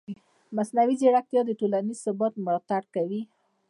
مصنوعي 0.55 0.95
ځیرکتیا 0.99 1.41
د 1.45 1.51
ټولنیز 1.59 1.97
ثبات 2.05 2.33
ملاتړ 2.45 2.83
کوي. 2.95 3.21